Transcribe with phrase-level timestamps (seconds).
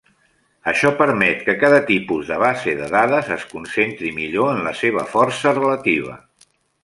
[0.69, 5.05] Això permet que cada tipus de base de dades es concentri millor en la seva
[5.15, 6.17] força relativa.